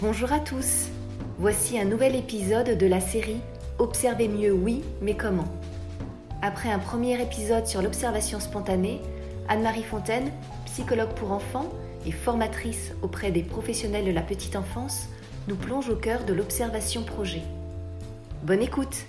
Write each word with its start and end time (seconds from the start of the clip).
Bonjour 0.00 0.32
à 0.32 0.40
tous. 0.40 0.88
Voici 1.36 1.78
un 1.78 1.84
nouvel 1.84 2.16
épisode 2.16 2.78
de 2.78 2.86
la 2.86 3.00
série 3.00 3.42
Observer 3.78 4.28
mieux, 4.28 4.50
oui, 4.50 4.82
mais 5.02 5.14
comment 5.14 5.44
Après 6.40 6.70
un 6.70 6.78
premier 6.78 7.22
épisode 7.22 7.66
sur 7.66 7.82
l'observation 7.82 8.40
spontanée, 8.40 9.02
Anne-Marie 9.46 9.82
Fontaine, 9.82 10.32
psychologue 10.64 11.12
pour 11.16 11.32
enfants 11.32 11.68
et 12.06 12.12
formatrice 12.12 12.92
auprès 13.02 13.30
des 13.30 13.42
professionnels 13.42 14.06
de 14.06 14.10
la 14.10 14.22
petite 14.22 14.56
enfance, 14.56 15.06
nous 15.48 15.56
plonge 15.56 15.90
au 15.90 15.96
cœur 15.96 16.24
de 16.24 16.32
l'observation 16.32 17.04
projet. 17.04 17.42
Bonne 18.42 18.62
écoute 18.62 19.04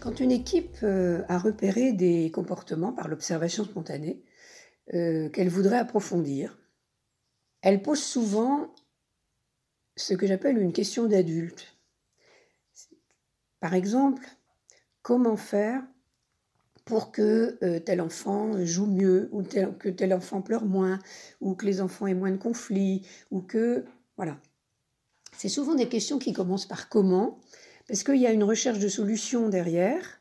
Quand 0.00 0.18
une 0.18 0.32
équipe 0.32 0.78
euh, 0.82 1.24
a 1.28 1.36
repéré 1.36 1.92
des 1.92 2.30
comportements 2.30 2.92
par 2.92 3.06
l'observation 3.06 3.64
spontanée 3.64 4.22
euh, 4.94 5.28
qu'elle 5.28 5.50
voudrait 5.50 5.76
approfondir, 5.76 6.56
elle 7.60 7.82
pose 7.82 8.02
souvent 8.02 8.72
ce 9.96 10.14
que 10.14 10.26
j'appelle 10.26 10.58
une 10.58 10.72
question 10.72 11.06
d'adulte. 11.06 11.76
Par 13.60 13.74
exemple, 13.74 14.24
comment 15.02 15.36
faire 15.36 15.82
pour 16.84 17.10
que 17.10 17.58
euh, 17.62 17.80
tel 17.80 18.00
enfant 18.00 18.64
joue 18.64 18.86
mieux, 18.86 19.28
ou 19.32 19.42
que 19.42 19.88
tel 19.88 20.14
enfant 20.14 20.40
pleure 20.40 20.64
moins, 20.64 21.00
ou 21.40 21.54
que 21.54 21.66
les 21.66 21.80
enfants 21.80 22.06
aient 22.06 22.14
moins 22.14 22.30
de 22.30 22.36
conflits, 22.36 23.04
ou 23.30 23.40
que... 23.40 23.84
Voilà. 24.16 24.38
C'est 25.36 25.48
souvent 25.48 25.74
des 25.74 25.88
questions 25.88 26.18
qui 26.18 26.32
commencent 26.32 26.66
par 26.66 26.88
comment, 26.88 27.40
parce 27.88 28.04
qu'il 28.04 28.16
y 28.16 28.26
a 28.26 28.32
une 28.32 28.44
recherche 28.44 28.78
de 28.78 28.88
solutions 28.88 29.48
derrière. 29.48 30.20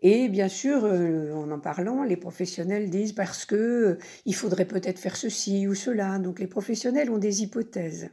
Et 0.00 0.28
bien 0.28 0.48
sûr, 0.48 0.84
euh, 0.84 1.32
en 1.34 1.50
en 1.50 1.58
parlant, 1.58 2.04
les 2.04 2.16
professionnels 2.16 2.88
disent 2.90 3.12
parce 3.12 3.44
que 3.44 3.56
euh, 3.56 3.98
il 4.24 4.34
faudrait 4.36 4.66
peut-être 4.66 5.00
faire 5.00 5.16
ceci 5.16 5.66
ou 5.66 5.74
cela. 5.74 6.18
Donc 6.20 6.38
les 6.38 6.46
professionnels 6.46 7.10
ont 7.10 7.18
des 7.18 7.42
hypothèses. 7.42 8.10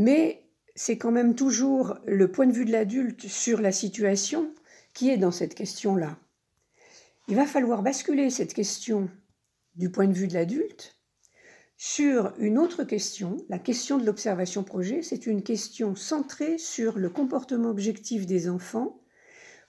Mais 0.00 0.48
c'est 0.74 0.96
quand 0.96 1.10
même 1.10 1.34
toujours 1.34 1.98
le 2.06 2.32
point 2.32 2.46
de 2.46 2.54
vue 2.54 2.64
de 2.64 2.72
l'adulte 2.72 3.28
sur 3.28 3.60
la 3.60 3.70
situation 3.70 4.54
qui 4.94 5.10
est 5.10 5.18
dans 5.18 5.30
cette 5.30 5.54
question-là. 5.54 6.16
Il 7.28 7.36
va 7.36 7.44
falloir 7.44 7.82
basculer 7.82 8.30
cette 8.30 8.54
question 8.54 9.10
du 9.76 9.90
point 9.90 10.06
de 10.06 10.14
vue 10.14 10.26
de 10.26 10.32
l'adulte 10.32 10.96
sur 11.76 12.32
une 12.38 12.56
autre 12.56 12.82
question, 12.82 13.36
la 13.50 13.58
question 13.58 13.98
de 13.98 14.06
l'observation 14.06 14.64
projet. 14.64 15.02
C'est 15.02 15.26
une 15.26 15.42
question 15.42 15.94
centrée 15.94 16.56
sur 16.56 16.96
le 16.96 17.10
comportement 17.10 17.68
objectif 17.68 18.24
des 18.24 18.48
enfants 18.48 19.02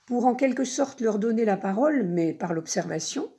pour 0.06 0.26
en 0.26 0.34
quelque 0.34 0.64
sorte 0.64 1.02
leur 1.02 1.20
donner 1.20 1.44
la 1.44 1.58
parole, 1.58 2.04
mais 2.04 2.32
par 2.32 2.54
l'observation, 2.54 3.34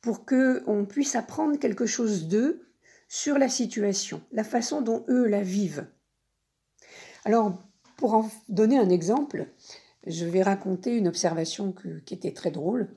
pour 0.00 0.24
qu'on 0.24 0.86
puisse 0.88 1.14
apprendre 1.14 1.58
quelque 1.58 1.84
chose 1.84 2.26
d'eux 2.26 2.70
sur 3.06 3.36
la 3.36 3.50
situation, 3.50 4.22
la 4.32 4.44
façon 4.44 4.80
dont 4.80 5.04
eux 5.10 5.26
la 5.26 5.42
vivent. 5.42 5.86
Alors, 7.24 7.52
pour 7.96 8.14
en 8.14 8.30
donner 8.48 8.78
un 8.78 8.90
exemple, 8.90 9.46
je 10.06 10.24
vais 10.24 10.42
raconter 10.42 10.96
une 10.96 11.08
observation 11.08 11.74
qui 12.06 12.14
était 12.14 12.32
très 12.32 12.50
drôle. 12.50 12.88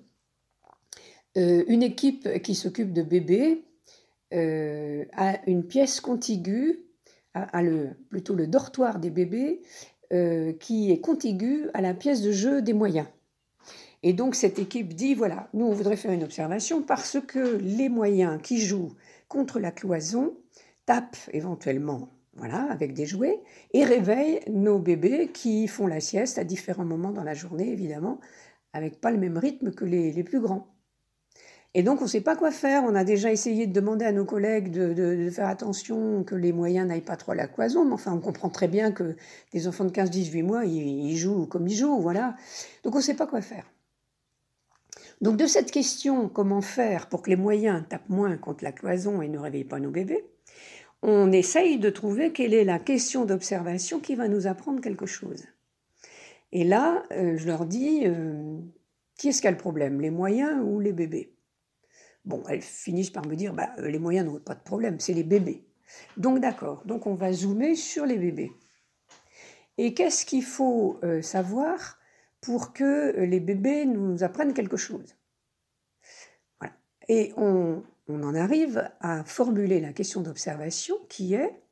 Euh, 1.37 1.63
une 1.67 1.83
équipe 1.83 2.41
qui 2.41 2.55
s'occupe 2.55 2.93
de 2.93 3.01
bébés 3.01 3.63
euh, 4.33 5.05
a 5.13 5.39
une 5.47 5.65
pièce 5.65 6.01
contiguë, 6.01 6.85
plutôt 8.09 8.35
le 8.35 8.47
dortoir 8.47 8.99
des 8.99 9.09
bébés, 9.09 9.61
euh, 10.13 10.51
qui 10.53 10.91
est 10.91 10.99
contigu 10.99 11.69
à 11.73 11.81
la 11.81 11.93
pièce 11.93 12.21
de 12.21 12.31
jeu 12.31 12.61
des 12.61 12.73
moyens. 12.73 13.07
Et 14.03 14.13
donc 14.13 14.35
cette 14.35 14.59
équipe 14.59 14.93
dit, 14.93 15.13
voilà, 15.13 15.47
nous 15.53 15.65
on 15.65 15.71
voudrait 15.71 15.95
faire 15.95 16.11
une 16.11 16.23
observation 16.23 16.81
parce 16.81 17.17
que 17.25 17.57
les 17.57 17.87
moyens 17.87 18.41
qui 18.41 18.59
jouent 18.59 18.93
contre 19.29 19.59
la 19.59 19.71
cloison 19.71 20.33
tapent 20.85 21.29
éventuellement 21.31 22.09
voilà, 22.35 22.71
avec 22.71 22.93
des 22.93 23.05
jouets, 23.05 23.41
et 23.73 23.83
réveille 23.83 24.39
nos 24.47 24.79
bébés 24.79 25.29
qui 25.33 25.67
font 25.67 25.87
la 25.87 25.99
sieste 25.99 26.37
à 26.37 26.43
différents 26.43 26.85
moments 26.85 27.11
dans 27.11 27.23
la 27.23 27.33
journée, 27.33 27.69
évidemment, 27.69 28.19
avec 28.73 29.01
pas 29.01 29.11
le 29.11 29.17
même 29.17 29.37
rythme 29.37 29.71
que 29.71 29.83
les, 29.83 30.23
plus 30.23 30.39
grands. 30.39 30.67
Et 31.73 31.83
donc 31.83 32.01
on 32.01 32.05
ne 32.05 32.09
sait 32.09 32.21
pas 32.21 32.35
quoi 32.35 32.51
faire. 32.51 32.83
On 32.85 32.95
a 32.95 33.03
déjà 33.03 33.31
essayé 33.31 33.67
de 33.67 33.73
demander 33.73 34.05
à 34.05 34.11
nos 34.11 34.25
collègues 34.25 34.71
de, 34.71 35.29
faire 35.29 35.47
attention 35.47 36.23
que 36.23 36.35
les 36.35 36.51
moyens 36.51 36.87
n'aillent 36.87 37.01
pas 37.01 37.15
trop 37.15 37.31
à 37.31 37.35
la 37.35 37.47
cloison, 37.47 37.85
mais 37.85 37.93
enfin 37.93 38.13
on 38.13 38.19
comprend 38.19 38.49
très 38.49 38.67
bien 38.67 38.91
que 38.91 39.15
des 39.53 39.67
enfants 39.67 39.85
de 39.85 39.91
15-18 39.91 40.43
mois, 40.43 40.65
ils, 40.65 41.15
jouent 41.17 41.45
comme 41.45 41.67
ils 41.67 41.75
jouent, 41.75 41.99
voilà. 41.99 42.35
Donc 42.83 42.95
on 42.95 42.99
ne 42.99 43.03
sait 43.03 43.13
pas 43.13 43.27
quoi 43.27 43.41
faire. 43.41 43.65
Donc 45.21 45.37
de 45.37 45.45
cette 45.45 45.71
question, 45.71 46.29
comment 46.29 46.61
faire 46.61 47.07
pour 47.07 47.21
que 47.21 47.29
les 47.29 47.35
moyens 47.35 47.83
tapent 47.87 48.09
moins 48.09 48.37
contre 48.37 48.63
la 48.63 48.71
cloison 48.71 49.21
et 49.21 49.29
ne 49.29 49.37
réveillent 49.37 49.63
pas 49.63 49.79
nos 49.79 49.91
bébés, 49.91 50.25
on 51.01 51.31
essaye 51.31 51.79
de 51.79 51.89
trouver 51.89 52.31
quelle 52.31 52.53
est 52.53 52.63
la 52.63 52.79
question 52.79 53.25
d'observation 53.25 53.99
qui 53.99 54.15
va 54.15 54.27
nous 54.27 54.47
apprendre 54.47 54.81
quelque 54.81 55.05
chose. 55.05 55.45
Et 56.51 56.63
là, 56.63 57.03
euh, 57.11 57.37
je 57.37 57.47
leur 57.47 57.65
dis, 57.65 58.03
euh, 58.05 58.59
qui 59.17 59.29
est-ce 59.29 59.41
qui 59.41 59.47
a 59.47 59.51
le 59.51 59.57
problème, 59.57 60.01
les 60.01 60.11
moyens 60.11 60.61
ou 60.63 60.79
les 60.79 60.93
bébés? 60.93 61.33
Bon, 62.25 62.43
elles 62.49 62.61
finissent 62.61 63.09
par 63.09 63.25
me 63.25 63.35
dire, 63.35 63.53
bah, 63.53 63.73
euh, 63.79 63.87
les 63.87 63.99
moyens 63.99 64.27
n'ont 64.27 64.39
pas 64.39 64.55
de 64.55 64.61
problème, 64.61 64.99
c'est 64.99 65.13
les 65.13 65.23
bébés. 65.23 65.65
Donc 66.17 66.39
d'accord, 66.39 66.83
donc 66.85 67.07
on 67.07 67.15
va 67.15 67.33
zoomer 67.33 67.75
sur 67.75 68.05
les 68.05 68.17
bébés. 68.17 68.51
Et 69.77 69.93
qu'est-ce 69.93 70.25
qu'il 70.25 70.43
faut 70.43 70.99
savoir 71.21 71.97
pour 72.39 72.71
que 72.71 73.19
les 73.21 73.39
bébés 73.39 73.85
nous 73.85 74.23
apprennent 74.23 74.53
quelque 74.53 74.77
chose? 74.77 75.15
Voilà. 76.59 76.73
Et 77.09 77.33
on, 77.35 77.83
on 78.11 78.23
en 78.23 78.35
arrive 78.35 78.89
à 78.99 79.23
formuler 79.23 79.79
la 79.79 79.93
question 79.93 80.21
d'observation 80.21 80.95
qui 81.09 81.33
est, 81.33 81.63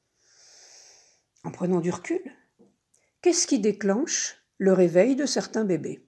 en 1.43 1.51
prenant 1.51 1.79
du 1.81 1.91
recul, 1.91 2.21
qu'est-ce 3.21 3.47
qui 3.47 3.59
déclenche 3.59 4.37
le 4.57 4.73
réveil 4.73 5.15
de 5.15 5.25
certains 5.25 5.65
bébés? 5.65 6.07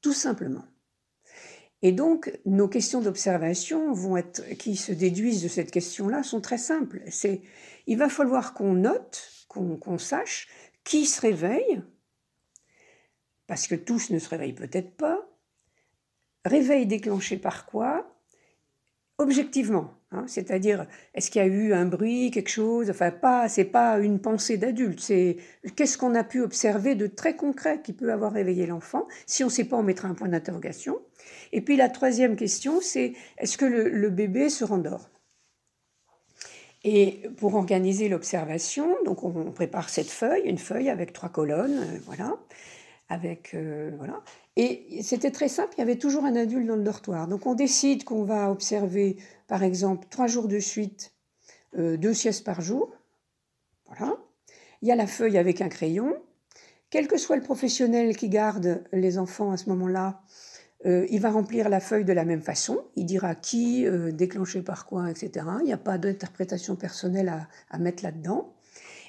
Tout 0.00 0.12
simplement. 0.12 0.64
Et 1.82 1.92
donc, 1.92 2.38
nos 2.46 2.68
questions 2.68 3.00
d'observation 3.00 3.92
vont 3.92 4.16
être, 4.16 4.42
qui 4.56 4.76
se 4.76 4.92
déduisent 4.92 5.42
de 5.42 5.48
cette 5.48 5.70
question-là, 5.70 6.22
sont 6.22 6.40
très 6.40 6.58
simples. 6.58 7.02
C'est, 7.10 7.42
il 7.86 7.98
va 7.98 8.08
falloir 8.08 8.54
qu'on 8.54 8.74
note, 8.74 9.46
qu'on 9.48 9.98
sache 9.98 10.48
qui 10.84 11.06
se 11.06 11.20
réveille, 11.20 11.82
parce 13.46 13.66
que 13.66 13.74
tous 13.74 14.10
ne 14.10 14.18
se 14.18 14.28
réveillent 14.28 14.54
peut-être 14.54 14.96
pas. 14.96 15.28
Réveil 16.44 16.86
déclenché 16.86 17.36
par 17.36 17.66
quoi? 17.66 18.11
Objectivement, 19.22 19.94
hein, 20.10 20.24
c'est-à-dire 20.26 20.86
est-ce 21.14 21.30
qu'il 21.30 21.40
y 21.40 21.44
a 21.44 21.48
eu 21.48 21.72
un 21.72 21.86
bruit, 21.86 22.30
quelque 22.30 22.50
chose, 22.50 22.90
enfin 22.90 23.10
pas, 23.10 23.48
c'est 23.48 23.64
pas 23.64 23.98
une 23.98 24.20
pensée 24.20 24.58
d'adulte, 24.58 25.00
c'est 25.00 25.36
qu'est-ce 25.76 25.96
qu'on 25.96 26.14
a 26.14 26.24
pu 26.24 26.40
observer 26.40 26.94
de 26.94 27.06
très 27.06 27.36
concret 27.36 27.80
qui 27.82 27.92
peut 27.92 28.12
avoir 28.12 28.32
réveillé 28.32 28.66
l'enfant. 28.66 29.08
Si 29.26 29.42
on 29.42 29.46
ne 29.46 29.52
sait 29.52 29.64
pas, 29.64 29.76
on 29.76 29.82
mettra 29.82 30.08
un 30.08 30.14
point 30.14 30.28
d'interrogation. 30.28 30.98
Et 31.52 31.60
puis 31.60 31.76
la 31.76 31.88
troisième 31.88 32.36
question, 32.36 32.80
c'est 32.80 33.14
est-ce 33.38 33.56
que 33.56 33.64
le, 33.64 34.10
bébé 34.10 34.48
se 34.48 34.64
rendort? 34.64 35.08
Et 36.84 37.22
pour 37.36 37.54
organiser 37.54 38.08
l'observation, 38.08 38.96
donc 39.04 39.22
on 39.22 39.52
prépare 39.52 39.88
cette 39.88 40.10
feuille, 40.10 40.42
une 40.44 40.58
feuille 40.58 40.88
avec 40.88 41.12
trois 41.12 41.28
colonnes, 41.28 41.78
euh, 41.78 41.98
voilà, 42.06 42.36
avec 43.08 43.54
euh, 43.54 43.92
voilà. 43.98 44.20
Et 44.56 45.02
c'était 45.02 45.30
très 45.30 45.48
simple, 45.48 45.74
il 45.76 45.80
y 45.80 45.82
avait 45.82 45.96
toujours 45.96 46.24
un 46.24 46.36
adulte 46.36 46.66
dans 46.66 46.76
le 46.76 46.82
dortoir. 46.82 47.26
Donc 47.26 47.46
on 47.46 47.54
décide 47.54 48.04
qu'on 48.04 48.24
va 48.24 48.50
observer, 48.50 49.16
par 49.48 49.62
exemple, 49.62 50.06
trois 50.10 50.26
jours 50.26 50.46
de 50.46 50.58
suite, 50.58 51.14
euh, 51.78 51.96
deux 51.96 52.12
siestes 52.12 52.44
par 52.44 52.60
jour. 52.60 52.92
Voilà. 53.86 54.18
Il 54.82 54.88
y 54.88 54.92
a 54.92 54.96
la 54.96 55.06
feuille 55.06 55.38
avec 55.38 55.62
un 55.62 55.68
crayon. 55.68 56.14
Quel 56.90 57.08
que 57.08 57.16
soit 57.16 57.36
le 57.36 57.42
professionnel 57.42 58.14
qui 58.16 58.28
garde 58.28 58.84
les 58.92 59.16
enfants 59.16 59.52
à 59.52 59.56
ce 59.56 59.70
moment-là, 59.70 60.20
euh, 60.84 61.06
il 61.08 61.20
va 61.20 61.30
remplir 61.30 61.70
la 61.70 61.80
feuille 61.80 62.04
de 62.04 62.12
la 62.12 62.26
même 62.26 62.42
façon. 62.42 62.84
Il 62.96 63.06
dira 63.06 63.34
qui, 63.34 63.86
euh, 63.86 64.12
déclenché 64.12 64.60
par 64.60 64.84
quoi, 64.84 65.10
etc. 65.10 65.46
Il 65.60 65.64
n'y 65.64 65.72
a 65.72 65.78
pas 65.78 65.96
d'interprétation 65.96 66.76
personnelle 66.76 67.30
à, 67.30 67.48
à 67.70 67.78
mettre 67.78 68.02
là-dedans. 68.02 68.52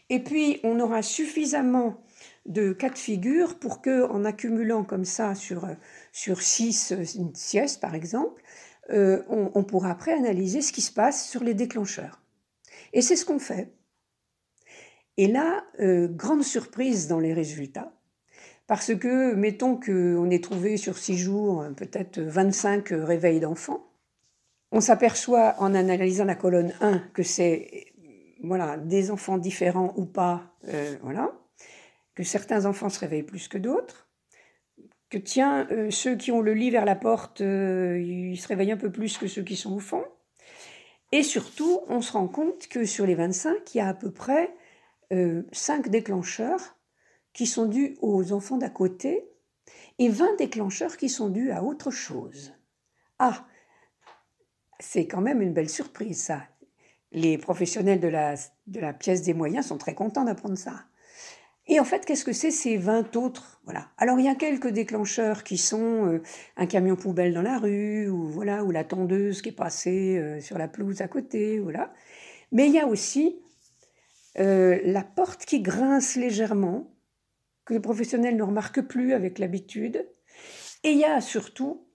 Et 0.09 0.23
puis, 0.23 0.59
on 0.63 0.79
aura 0.79 1.01
suffisamment 1.01 2.01
de 2.45 2.73
cas 2.73 2.89
de 2.89 2.97
figure 2.97 3.57
pour 3.57 3.81
que, 3.81 4.03
en 4.09 4.25
accumulant 4.25 4.83
comme 4.83 5.05
ça 5.05 5.35
sur, 5.35 5.67
sur 6.11 6.41
six 6.41 6.91
euh, 6.91 7.03
siestes, 7.33 7.79
par 7.79 7.95
exemple, 7.95 8.41
euh, 8.89 9.23
on, 9.29 9.63
pourra 9.63 9.91
après 9.91 10.11
analyser 10.11 10.61
ce 10.61 10.73
qui 10.73 10.81
se 10.81 10.91
passe 10.91 11.29
sur 11.29 11.43
les 11.43 11.53
déclencheurs. 11.53 12.21
Et 12.91 13.01
c'est 13.01 13.15
ce 13.15 13.25
qu'on 13.25 13.39
fait. 13.39 13.71
Et 15.15 15.27
là, 15.27 15.63
euh, 15.79 16.09
grande 16.09 16.43
surprise 16.43 17.07
dans 17.07 17.19
les 17.19 17.33
résultats, 17.33 17.93
parce 18.67 18.93
que, 18.93 19.33
mettons 19.35 19.77
qu'on 19.77 20.29
ait 20.29 20.41
trouvé 20.41 20.75
sur 20.75 20.97
six 20.97 21.17
jours 21.17 21.65
peut-être 21.77 22.19
25 22.19 22.89
réveils 22.89 23.39
d'enfants, 23.39 23.87
on 24.71 24.81
s'aperçoit 24.81 25.55
en 25.59 25.75
analysant 25.75 26.25
la 26.25 26.35
colonne 26.35 26.73
1 26.81 26.99
que 27.13 27.23
c'est 27.23 27.93
voilà, 28.41 28.75
des 28.77 29.11
enfants 29.11 29.37
différents 29.37 29.93
ou 29.95 30.05
pas, 30.05 30.55
voilà 31.01 31.31
que 32.15 32.23
certains 32.23 32.65
enfants 32.65 32.89
se 32.89 32.99
réveillent 32.99 33.23
plus 33.23 33.47
que 33.47 33.57
d'autres, 33.57 34.07
que 35.09 35.17
tiens, 35.17 35.67
euh, 35.71 35.91
ceux 35.91 36.15
qui 36.15 36.31
ont 36.31 36.41
le 36.41 36.53
lit 36.53 36.71
vers 36.71 36.85
la 36.85 36.95
porte, 36.95 37.41
euh, 37.41 37.99
ils 38.01 38.39
se 38.39 38.47
réveillent 38.47 38.71
un 38.71 38.77
peu 38.77 38.91
plus 38.91 39.17
que 39.17 39.27
ceux 39.27 39.43
qui 39.43 39.55
sont 39.55 39.73
au 39.73 39.79
fond. 39.79 40.03
Et 41.11 41.21
surtout, 41.21 41.81
on 41.87 42.01
se 42.01 42.13
rend 42.13 42.27
compte 42.27 42.67
que 42.67 42.85
sur 42.85 43.05
les 43.05 43.13
25, 43.13 43.75
il 43.75 43.77
y 43.77 43.81
a 43.81 43.87
à 43.87 43.93
peu 43.93 44.11
près 44.11 44.51
euh, 45.11 45.43
5 45.51 45.89
déclencheurs 45.89 46.75
qui 47.33 47.45
sont 47.45 47.67
dus 47.67 47.95
aux 48.01 48.31
enfants 48.31 48.57
d'à 48.57 48.71
côté 48.71 49.29
et 49.99 50.09
20 50.09 50.37
déclencheurs 50.37 50.97
qui 50.97 51.09
sont 51.09 51.29
dus 51.29 51.51
à 51.51 51.63
autre 51.63 51.91
chose. 51.91 52.53
Ah, 53.19 53.45
c'est 54.79 55.05
quand 55.05 55.21
même 55.21 55.43
une 55.43 55.53
belle 55.53 55.69
surprise 55.69 56.23
ça. 56.23 56.41
Les 57.11 57.37
professionnels 57.37 57.99
de 57.99 58.07
la, 58.07 58.33
de 58.65 58.79
la 58.79 58.93
pièce 58.93 59.21
des 59.21 59.35
moyens 59.35 59.67
sont 59.67 59.77
très 59.77 59.93
contents 59.93 60.23
d'apprendre 60.23 60.57
ça. 60.57 60.85
Et 61.67 61.79
en 61.79 61.85
fait, 61.85 62.05
qu'est-ce 62.05 62.25
que 62.25 62.33
c'est 62.33 62.51
ces 62.51 62.77
20 62.77 63.15
autres? 63.15 63.61
Voilà. 63.63 63.89
Alors 63.97 64.19
il 64.19 64.25
y 64.25 64.29
a 64.29 64.35
quelques 64.35 64.67
déclencheurs 64.67 65.43
qui 65.43 65.57
sont 65.57 66.07
euh, 66.07 66.21
un 66.57 66.65
camion 66.65 66.97
poubelle 66.97 67.33
dans 67.33 67.41
la 67.41 67.57
rue 67.57 68.09
ou 68.09 68.27
voilà 68.27 68.65
ou 68.65 68.71
la 68.71 68.83
tondeuse 68.83 69.41
qui 69.41 69.49
est 69.49 69.53
passée 69.53 70.17
euh, 70.17 70.41
sur 70.41 70.57
la 70.57 70.67
pelouse 70.67 71.01
à 71.01 71.07
côté, 71.07 71.59
voilà. 71.59 71.93
Mais 72.51 72.67
il 72.67 72.73
y 72.73 72.79
a 72.79 72.87
aussi 72.87 73.39
euh, 74.39 74.79
la 74.83 75.03
porte 75.03 75.45
qui 75.45 75.61
grince 75.61 76.15
légèrement 76.15 76.93
que 77.65 77.73
les 77.73 77.79
professionnels 77.79 78.35
ne 78.35 78.43
remarquent 78.43 78.81
plus 78.81 79.13
avec 79.13 79.39
l'habitude. 79.39 80.05
Et 80.83 80.91
il 80.91 80.97
y 80.97 81.05
a 81.05 81.21
surtout 81.21 81.87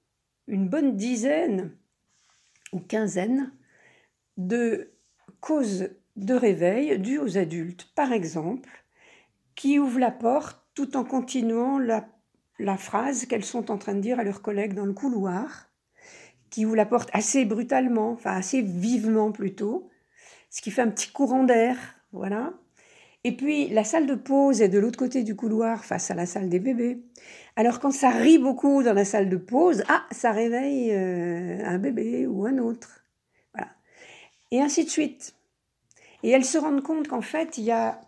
une 0.47 0.69
bonne 0.69 0.97
dizaine 0.97 1.77
ou 2.73 2.81
quinzaine 2.81 3.53
de 4.39 4.95
causes 5.41 5.91
de 6.17 6.35
réveil 6.35 6.99
dues 6.99 7.19
aux 7.19 7.37
adultes. 7.37 7.93
Par 7.95 8.13
exemple, 8.13 8.71
qui 9.59 9.81
ouvrent 9.81 9.99
la 9.99 10.13
porte 10.13 10.65
tout 10.75 10.97
en 10.97 11.03
continuant 11.03 11.81
la, 11.81 12.07
phrase 12.77 13.27
qu'elles 13.27 13.45
sont 13.45 13.73
en 13.73 13.77
train 13.77 13.95
de 13.95 14.01
dire 14.01 14.21
à 14.21 14.25
leurs 14.25 14.41
collègues 14.41 14.73
dans 14.73 14.87
le 14.87 14.93
couloir, 14.93 15.69
qui 16.49 16.65
ouvrent 16.65 16.77
la 16.77 16.87
porte 16.87 17.11
assez 17.13 17.45
brutalement, 17.45 18.13
enfin 18.13 18.37
assez 18.37 18.63
vivement 18.63 19.33
plutôt, 19.33 19.91
ce 20.49 20.63
qui 20.63 20.71
fait 20.71 20.83
un 20.83 20.89
petit 20.89 21.11
courant 21.11 21.43
d'air, 21.43 21.77
voilà. 22.13 22.55
Et 23.25 23.37
puis 23.37 23.69
la 23.71 23.83
salle 23.83 24.07
de 24.07 24.15
pause 24.15 24.63
est 24.63 24.69
de 24.69 24.79
l'autre 24.79 24.99
côté 24.99 25.25
du 25.25 25.35
couloir 25.35 25.85
face 25.85 26.13
à 26.13 26.15
la 26.15 26.25
salle 26.25 26.49
des 26.49 26.61
bébés. 26.61 27.03
Alors 27.57 27.81
quand 27.81 27.91
ça 27.91 28.11
rit 28.11 28.39
beaucoup 28.39 28.85
dans 28.85 28.95
la 28.95 29.05
salle 29.05 29.29
de 29.29 29.37
pause, 29.37 29.83
ah, 29.89 30.07
ça 30.13 30.31
réveille 30.31 30.93
euh, 30.93 31.65
un 31.65 31.79
bébé 31.79 32.29
ou 32.29 32.47
un 32.47 32.59
autre. 32.59 33.05
Voilà. 33.53 33.73
Et 34.53 34.61
ainsi 34.61 34.85
de 34.85 34.91
suite. 34.91 35.35
Et 36.23 36.31
elles 36.31 36.45
se 36.45 36.59
rendent 36.59 36.83
compte 36.83 37.09
qu'en 37.09 37.23
fait, 37.23 37.59
il 37.59 37.65
y 37.65 37.73
a 37.73 38.01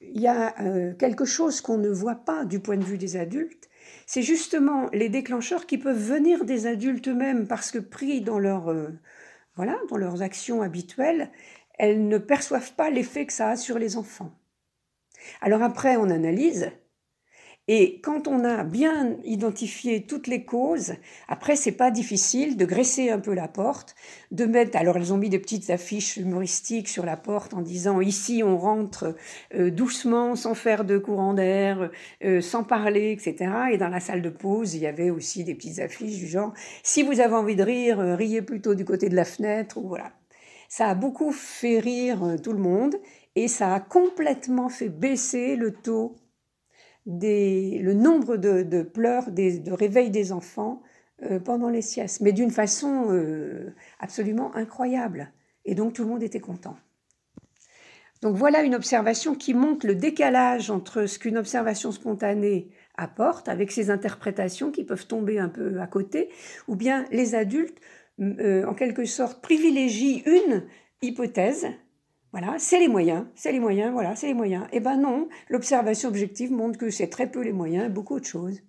il 0.00 0.20
y 0.20 0.26
a 0.26 0.54
euh, 0.60 0.94
quelque 0.94 1.24
chose 1.24 1.60
qu'on 1.60 1.78
ne 1.78 1.88
voit 1.88 2.24
pas 2.24 2.44
du 2.44 2.60
point 2.60 2.76
de 2.76 2.84
vue 2.84 2.98
des 2.98 3.16
adultes, 3.16 3.68
c'est 4.06 4.22
justement 4.22 4.88
les 4.92 5.08
déclencheurs 5.08 5.66
qui 5.66 5.78
peuvent 5.78 5.98
venir 5.98 6.44
des 6.44 6.66
adultes 6.66 7.08
eux-mêmes 7.08 7.46
parce 7.46 7.70
que 7.70 7.78
pris 7.78 8.20
dans 8.20 8.38
leur 8.38 8.70
euh, 8.70 8.88
voilà, 9.56 9.76
dans 9.90 9.96
leurs 9.96 10.22
actions 10.22 10.62
habituelles, 10.62 11.30
elles 11.78 12.06
ne 12.06 12.18
perçoivent 12.18 12.74
pas 12.74 12.90
l'effet 12.90 13.26
que 13.26 13.32
ça 13.32 13.50
a 13.50 13.56
sur 13.56 13.78
les 13.78 13.96
enfants. 13.96 14.32
Alors 15.40 15.62
après 15.62 15.96
on 15.96 16.10
analyse 16.10 16.70
et 17.70 18.00
quand 18.00 18.28
on 18.28 18.44
a 18.44 18.64
bien 18.64 19.18
identifié 19.24 20.02
toutes 20.06 20.26
les 20.26 20.46
causes, 20.46 20.94
après 21.28 21.54
c'est 21.54 21.72
pas 21.72 21.90
difficile 21.90 22.56
de 22.56 22.64
graisser 22.64 23.10
un 23.10 23.18
peu 23.18 23.34
la 23.34 23.46
porte, 23.46 23.94
de 24.30 24.46
mettre. 24.46 24.78
Alors 24.78 24.96
elles 24.96 25.12
ont 25.12 25.18
mis 25.18 25.28
des 25.28 25.38
petites 25.38 25.68
affiches 25.68 26.16
humoristiques 26.16 26.88
sur 26.88 27.04
la 27.04 27.18
porte 27.18 27.52
en 27.52 27.60
disant 27.60 28.00
ici 28.00 28.42
on 28.42 28.56
rentre 28.56 29.14
euh, 29.54 29.70
doucement, 29.70 30.34
sans 30.34 30.54
faire 30.54 30.86
de 30.86 30.96
courant 30.96 31.34
d'air, 31.34 31.90
euh, 32.24 32.40
sans 32.40 32.64
parler, 32.64 33.12
etc. 33.12 33.52
Et 33.72 33.76
dans 33.76 33.88
la 33.88 34.00
salle 34.00 34.22
de 34.22 34.30
pause, 34.30 34.74
il 34.74 34.80
y 34.80 34.86
avait 34.86 35.10
aussi 35.10 35.44
des 35.44 35.54
petites 35.54 35.78
affiches 35.78 36.16
du 36.16 36.26
genre 36.26 36.54
si 36.82 37.02
vous 37.02 37.20
avez 37.20 37.34
envie 37.34 37.56
de 37.56 37.64
rire, 37.64 38.00
euh, 38.00 38.14
riez 38.14 38.40
plutôt 38.40 38.74
du 38.74 38.86
côté 38.86 39.10
de 39.10 39.14
la 39.14 39.26
fenêtre 39.26 39.76
ou 39.76 39.88
voilà. 39.88 40.12
Ça 40.70 40.88
a 40.88 40.94
beaucoup 40.94 41.32
fait 41.32 41.80
rire 41.80 42.36
tout 42.42 42.52
le 42.52 42.58
monde 42.58 42.96
et 43.36 43.46
ça 43.46 43.74
a 43.74 43.80
complètement 43.80 44.70
fait 44.70 44.88
baisser 44.88 45.54
le 45.56 45.72
taux 45.72 46.16
le 47.08 47.92
nombre 47.94 48.36
de, 48.36 48.82
pleurs, 48.82 49.30
de 49.32 49.72
réveils 49.72 50.10
des 50.10 50.32
enfants 50.32 50.82
euh, 51.22 51.40
pendant 51.40 51.70
les 51.70 51.82
siestes, 51.82 52.20
mais 52.20 52.32
d'une 52.32 52.50
façon 52.50 53.06
euh, 53.10 53.74
absolument 53.98 54.54
incroyable. 54.54 55.32
Et 55.64 55.74
donc 55.74 55.94
tout 55.94 56.02
le 56.02 56.08
monde 56.08 56.22
était 56.22 56.40
content. 56.40 56.76
Donc 58.20 58.36
voilà 58.36 58.62
une 58.62 58.74
observation 58.74 59.34
qui 59.34 59.54
montre 59.54 59.86
le 59.86 59.94
décalage 59.94 60.70
entre 60.70 61.06
ce 61.06 61.18
qu'une 61.18 61.38
observation 61.38 61.92
spontanée 61.92 62.68
apporte, 62.96 63.48
avec 63.48 63.70
ses 63.70 63.90
interprétations 63.90 64.70
qui 64.70 64.84
peuvent 64.84 65.06
tomber 65.06 65.38
un 65.38 65.48
peu 65.48 65.80
à 65.80 65.86
côté, 65.86 66.28
ou 66.66 66.76
bien 66.76 67.04
les 67.10 67.34
adultes, 67.34 67.80
euh, 68.20 68.64
en 68.66 68.74
quelque 68.74 69.04
sorte, 69.04 69.40
privilégient 69.40 70.22
une 70.26 70.64
hypothèse 71.00 71.68
voilà, 72.32 72.58
c'est 72.58 72.78
les 72.78 72.88
moyens, 72.88 73.26
c'est 73.34 73.52
les 73.52 73.60
moyens, 73.60 73.92
voilà, 73.92 74.14
c'est 74.14 74.26
les 74.26 74.34
moyens. 74.34 74.66
Eh 74.72 74.80
ben 74.80 74.98
non, 74.98 75.28
l'observation 75.48 76.10
objective 76.10 76.52
montre 76.52 76.78
que 76.78 76.90
c'est 76.90 77.08
très 77.08 77.30
peu 77.30 77.40
les 77.40 77.52
moyens 77.52 77.90
beaucoup 77.90 78.20
de 78.20 78.24
choses. 78.24 78.60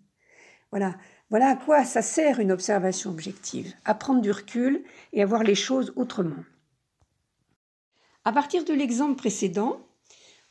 Voilà, 0.72 0.96
voilà 1.30 1.50
à 1.50 1.56
quoi 1.56 1.84
ça 1.84 2.02
sert 2.02 2.40
une 2.40 2.54
observation 2.54 3.10
objective, 3.10 3.74
à 3.84 3.96
prendre 3.96 4.22
du 4.22 4.32
recul 4.32 4.84
et 5.12 5.22
à 5.22 5.26
voir 5.26 5.44
les 5.44 5.56
choses 5.56 5.92
autrement. 5.98 6.44
À 8.24 8.32
partir 8.32 8.64
de 8.64 8.74
l'exemple 8.74 9.16
précédent, 9.16 9.82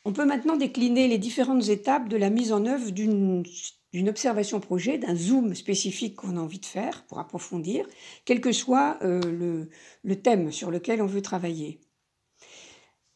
on 0.05 0.13
peut 0.13 0.27
maintenant 0.27 0.57
décliner 0.57 1.09
les 1.09 1.19
différentes 1.19 1.69
étapes 1.69 2.09
de 2.09 2.17
la 2.17 2.31
mise 2.31 2.53
en 2.53 2.67
œuvre 2.67 2.91
d'une 2.91 4.09
observation 4.09 4.61
projet, 4.61 4.99
d'un 4.99 5.15
zoom 5.15 5.55
spécifique 5.55 6.17
qu'on 6.17 6.37
a 6.37 6.41
envie 6.41 6.61
de 6.61 6.67
faire 6.67 7.05
pour 7.07 7.21
approfondir, 7.21 7.87
quel 8.25 8.41
que 8.41 8.53
soit 8.53 8.99
euh, 9.03 9.67
le 10.03 10.23
thème 10.23 10.53
sur 10.53 10.71
lequel 10.71 11.01
on 11.01 11.07
veut 11.07 11.23
travailler 11.23 11.81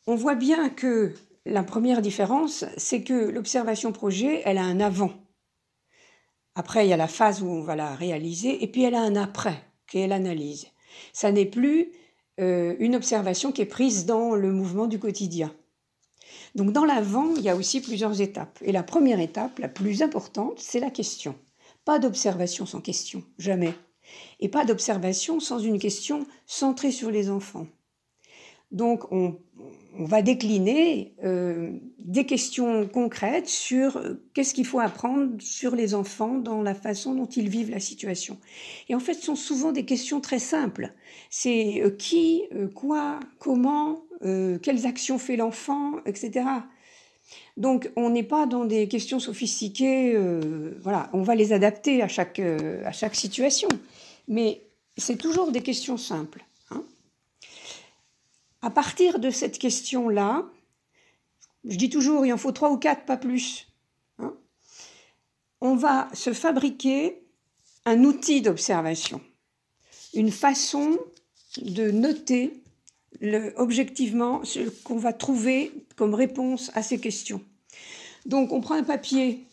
on 0.06 0.14
voit 0.14 0.34
bien 0.34 0.68
que 0.68 1.14
la 1.44 1.62
première 1.62 2.02
différence, 2.02 2.64
c'est 2.76 3.02
que 3.02 3.30
l'observation 3.30 3.92
projet, 3.92 4.42
elle 4.44 4.58
a 4.58 4.64
un 4.64 4.80
avant. 4.80 5.12
Après, 6.54 6.86
il 6.86 6.90
y 6.90 6.92
a 6.92 6.98
la 6.98 7.08
phase 7.08 7.42
où 7.42 7.46
on 7.46 7.62
va 7.62 7.76
la 7.76 7.94
réaliser, 7.94 8.62
et 8.62 8.66
puis 8.66 8.82
elle 8.82 8.94
a 8.94 9.00
un 9.00 9.16
après, 9.16 9.62
qui 9.88 9.98
est 9.98 10.06
l'analyse. 10.06 10.66
Ça 11.12 11.32
n'est 11.32 11.46
plus 11.46 11.92
euh, 12.40 12.76
une 12.78 12.94
observation 12.94 13.52
qui 13.52 13.62
est 13.62 13.66
prise 13.66 14.06
dans 14.06 14.34
le 14.34 14.52
mouvement 14.52 14.86
du 14.86 14.98
quotidien. 14.98 15.52
Donc 16.54 16.72
dans 16.72 16.84
l'avant, 16.84 17.34
il 17.36 17.42
y 17.42 17.48
a 17.48 17.56
aussi 17.56 17.80
plusieurs 17.80 18.20
étapes. 18.20 18.58
Et 18.62 18.72
la 18.72 18.82
première 18.82 19.20
étape, 19.20 19.58
la 19.58 19.68
plus 19.68 20.02
importante, 20.02 20.58
c'est 20.58 20.80
la 20.80 20.90
question. 20.90 21.34
Pas 21.84 21.98
d'observation 21.98 22.66
sans 22.66 22.80
question, 22.80 23.24
jamais. 23.38 23.74
Et 24.40 24.48
pas 24.48 24.64
d'observation 24.64 25.40
sans 25.40 25.58
une 25.58 25.78
question 25.78 26.26
centrée 26.46 26.92
sur 26.92 27.10
les 27.10 27.30
enfants. 27.30 27.66
Donc 28.72 29.12
on, 29.12 29.38
va 29.98 30.22
décliner 30.22 31.12
euh, 31.22 31.72
des 31.98 32.24
questions 32.24 32.88
concrètes 32.88 33.46
sur 33.46 33.98
euh, 33.98 34.14
qu'est-ce 34.32 34.54
qu'il 34.54 34.64
faut 34.64 34.80
apprendre 34.80 35.34
sur 35.38 35.76
les 35.76 35.94
enfants 35.94 36.38
dans 36.38 36.62
la 36.62 36.74
façon 36.74 37.14
dont 37.14 37.26
ils 37.26 37.50
vivent 37.50 37.70
la 37.70 37.78
situation. 37.78 38.38
Et 38.88 38.94
en 38.94 39.00
fait, 39.00 39.12
ce 39.12 39.26
sont 39.26 39.36
souvent 39.36 39.70
des 39.70 39.84
questions 39.84 40.22
très 40.22 40.38
simples. 40.38 40.94
C'est 41.28 41.82
euh, 41.82 41.90
qui, 41.90 42.44
quoi, 42.74 43.20
comment, 43.38 44.04
quelles 44.62 44.86
actions 44.86 45.18
fait 45.18 45.36
l'enfant, 45.36 45.96
etc. 46.06 46.46
Donc 47.56 47.90
on 47.96 48.08
n'est 48.08 48.22
pas 48.22 48.46
dans 48.46 48.64
des 48.64 48.86
questions 48.86 49.18
sophistiquées, 49.18 50.16
voilà, 50.80 51.10
on 51.12 51.22
va 51.22 51.34
les 51.34 51.52
adapter 51.52 52.02
à 52.02 52.08
chaque, 52.08 52.38
à 52.38 52.92
chaque 52.92 53.16
situation. 53.16 53.68
Mais 54.28 54.62
c'est 54.96 55.16
toujours 55.16 55.50
des 55.50 55.60
questions 55.60 55.96
simples. 55.96 56.44
À 58.62 58.70
partir 58.70 59.18
de 59.18 59.30
cette 59.30 59.58
question-là, 59.58 60.48
je 61.64 61.76
dis 61.76 61.90
toujours, 61.90 62.24
il 62.24 62.32
en 62.32 62.38
faut 62.38 62.52
trois 62.52 62.70
ou 62.70 62.78
quatre, 62.78 63.04
pas 63.04 63.16
plus. 63.16 63.66
Hein, 64.18 64.34
on 65.60 65.74
va 65.74 66.08
se 66.14 66.32
fabriquer 66.32 67.22
un 67.84 68.04
outil 68.04 68.40
d'observation, 68.40 69.20
une 70.14 70.30
façon 70.30 70.98
de 71.60 71.90
noter 71.90 72.62
objectivement 73.56 74.44
ce 74.44 74.60
qu'on 74.84 74.96
va 74.96 75.12
trouver 75.12 75.72
comme 75.96 76.14
réponse 76.14 76.70
à 76.74 76.82
ces 76.82 76.98
questions. 76.98 77.42
Donc 78.26 78.52
on 78.52 78.60
prend 78.60 78.74
un 78.74 78.84
papier, 78.84 79.44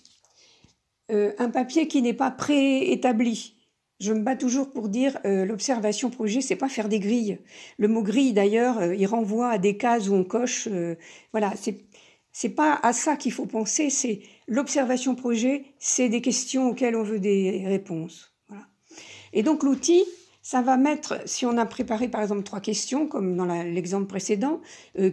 euh, 1.11 1.33
un 1.39 1.49
papier 1.49 1.87
qui 1.87 2.01
n'est 2.01 2.13
pas 2.13 2.31
préétabli, 2.31 3.55
je 3.99 4.13
me 4.13 4.21
bats 4.21 4.35
toujours 4.35 4.71
pour 4.71 4.87
dire 4.87 5.19
euh, 5.25 5.45
l'observation 5.45 6.09
projet, 6.09 6.41
c'est 6.41 6.55
pas 6.55 6.69
faire 6.69 6.87
des 6.87 6.99
grilles. 6.99 7.39
Le 7.77 7.87
mot 7.87 8.01
grille 8.01 8.33
d'ailleurs, 8.33 8.79
euh, 8.79 8.95
il 8.95 9.05
renvoie 9.05 9.49
à 9.49 9.57
des 9.57 9.77
cases 9.77 10.07
où 10.07 10.13
on 10.13 10.23
coche. 10.23 10.67
Euh, 10.71 10.95
voilà, 11.31 11.53
c'est 11.55 11.83
c'est 12.31 12.49
pas 12.49 12.79
à 12.83 12.93
ça 12.93 13.17
qu'il 13.17 13.33
faut 13.33 13.47
penser. 13.47 13.89
C'est 13.89 14.21
l'observation 14.47 15.15
projet, 15.15 15.65
c'est 15.79 16.07
des 16.07 16.21
questions 16.21 16.69
auxquelles 16.69 16.95
on 16.95 17.03
veut 17.03 17.19
des 17.19 17.63
réponses. 17.65 18.33
Et 19.33 19.43
donc 19.43 19.63
l'outil, 19.63 20.05
ça 20.41 20.61
va 20.61 20.77
mettre, 20.77 21.19
si 21.25 21.45
on 21.45 21.57
a 21.57 21.65
préparé 21.65 22.07
par 22.07 22.21
exemple 22.21 22.43
trois 22.43 22.61
questions, 22.61 23.07
comme 23.07 23.35
dans 23.35 23.45
l'exemple 23.45 24.05
précédent, 24.07 24.61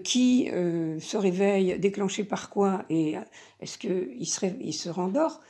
qui 0.05 0.49
se 0.49 1.17
réveille, 1.17 1.79
déclenché 1.79 2.23
par 2.23 2.49
quoi, 2.49 2.85
et 2.91 3.17
est-ce 3.61 3.77
qu'il 3.79 4.27
se, 4.27 4.47
se 4.73 4.89
rendort 4.89 5.41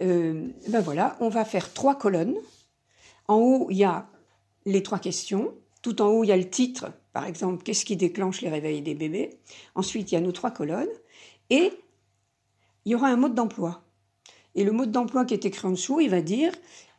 Ben 0.00 0.80
voilà, 0.84 1.16
on 1.20 1.28
va 1.28 1.44
faire 1.44 1.72
trois 1.72 1.96
colonnes 1.96 2.36
en 3.28 3.36
haut, 3.36 3.66
il 3.70 3.76
y 3.76 3.84
a 3.84 4.08
les 4.64 4.82
trois 4.82 4.98
questions. 4.98 5.54
Tout 5.82 6.00
en 6.02 6.08
haut, 6.08 6.24
il 6.24 6.28
y 6.28 6.32
a 6.32 6.36
le 6.36 6.48
titre 6.48 6.92
par 7.12 7.26
exemple, 7.26 7.62
qu'est-ce 7.62 7.84
qui 7.84 7.96
déclenche 7.96 8.40
les 8.40 8.48
réveils 8.48 8.82
des 8.82 8.94
bébés? 8.94 9.38
Ensuite, 9.74 10.10
il 10.10 10.14
y 10.14 10.18
a 10.18 10.20
nos 10.20 10.32
trois 10.32 10.50
colonnes. 10.50 10.88
Et 11.50 11.72
il 12.84 12.92
y 12.92 12.94
aura 12.94 13.08
un 13.08 13.16
mode 13.16 13.34
d'emploi. 13.34 13.82
Et 14.54 14.64
le 14.64 14.72
mode 14.72 14.90
d'emploi 14.90 15.24
qui 15.24 15.34
est 15.34 15.44
écrit 15.44 15.68
en 15.68 15.72
dessous, 15.72 16.00
il 16.00 16.10
va 16.10 16.22
dire 16.22 16.52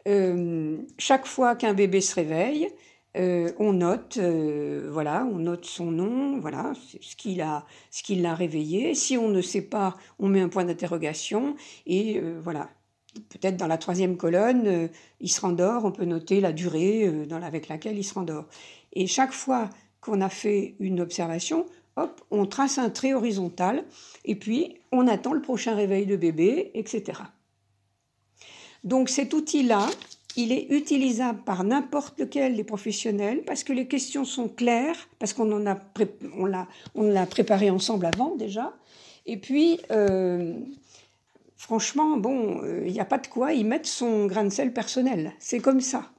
euh, 0.07 0.77
chaque 0.97 1.25
fois 1.25 1.55
qu'un 1.55 1.73
bébé 1.73 2.01
se 2.01 2.15
réveille, 2.15 2.69
euh, 3.15 3.51
on 3.59 3.73
note, 3.73 4.17
euh, 4.17 4.89
voilà, 4.91 5.25
on 5.31 5.37
note 5.37 5.65
son 5.65 5.91
nom, 5.91 6.39
voilà, 6.39 6.73
ce 7.01 7.15
qu'il 7.15 7.41
a, 7.41 7.65
l'a 8.09 8.35
réveillé. 8.35 8.95
Si 8.95 9.17
on 9.17 9.29
ne 9.29 9.41
sait 9.41 9.61
pas, 9.61 9.95
on 10.19 10.27
met 10.27 10.41
un 10.41 10.49
point 10.49 10.65
d'interrogation 10.65 11.55
et 11.85 12.21
voilà. 12.41 12.69
Peut-être 13.29 13.57
dans 13.57 13.67
la 13.67 13.77
troisième 13.77 14.17
colonne, 14.17 14.89
il 15.19 15.31
se 15.31 15.41
rendort, 15.41 15.85
on 15.85 15.91
peut 15.91 16.05
noter 16.05 16.41
la 16.41 16.51
durée 16.51 17.11
avec 17.43 17.67
laquelle 17.67 17.97
il 17.97 18.03
se 18.03 18.13
rendort. 18.13 18.45
Et 18.93 19.07
chaque 19.07 19.33
fois 19.33 19.69
qu'on 20.01 20.21
a 20.21 20.29
fait 20.29 20.75
une 20.79 20.99
observation, 20.99 21.65
hop, 21.95 22.21
on 22.31 22.45
trace 22.45 22.77
un 22.77 22.89
trait 22.89 23.13
horizontal 23.13 23.83
et 24.25 24.35
puis 24.35 24.77
on 24.91 25.07
attend 25.07 25.33
le 25.33 25.41
prochain 25.41 25.75
réveil 25.75 26.05
de 26.05 26.15
bébé, 26.15 26.71
etc. 26.73 27.21
Donc 28.83 29.09
cet 29.09 29.33
outil-là, 29.33 29.87
il 30.35 30.51
est 30.51 30.67
utilisable 30.71 31.43
par 31.43 31.63
n'importe 31.63 32.19
lequel 32.19 32.55
des 32.55 32.63
professionnels 32.63 33.43
parce 33.45 33.63
que 33.63 33.71
les 33.71 33.87
questions 33.87 34.25
sont 34.25 34.49
claires, 34.49 35.07
parce 35.19 35.33
qu'on 35.33 35.51
en 35.51 35.65
a, 35.67 35.79
on 36.95 37.03
l'a 37.03 37.25
préparé 37.25 37.69
ensemble 37.69 38.05
avant 38.07 38.35
déjà. 38.35 38.73
Et 39.25 39.37
puis, 39.37 39.79
euh, 39.91 40.53
franchement, 41.63 42.17
bon, 42.17 42.61
euh, 42.61 42.83
il 42.85 42.91
n'y 42.91 42.99
a 42.99 43.05
pas 43.05 43.17
de 43.17 43.27
quoi 43.27 43.53
y 43.53 43.63
mettre 43.63 43.87
son 43.87 44.25
grain 44.25 44.43
de 44.43 44.49
sel 44.49 44.73
personnel. 44.73 45.31
C'est 45.39 45.61
comme 45.61 45.79
ça. 45.79 46.11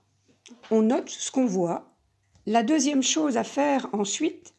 On 0.71 0.81
note 0.81 1.11
ce 1.11 1.31
qu'on 1.31 1.45
voit. 1.45 1.93
La 2.47 2.63
deuxième 2.63 3.03
chose 3.03 3.37
à 3.37 3.45
faire 3.45 3.89
ensuite, 3.93 4.55